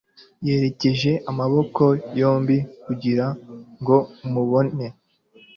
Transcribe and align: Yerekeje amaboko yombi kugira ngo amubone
Yerekeje 0.47 1.11
amaboko 1.31 1.83
yombi 2.19 2.57
kugira 2.85 3.25
ngo 3.81 3.97
amubone 4.23 4.85